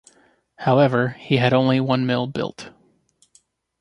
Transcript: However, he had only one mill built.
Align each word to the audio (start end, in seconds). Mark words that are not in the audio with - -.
However, 0.55 1.09
he 1.09 1.37
had 1.37 1.53
only 1.53 1.79
one 1.79 2.07
mill 2.07 2.25
built. 2.25 2.71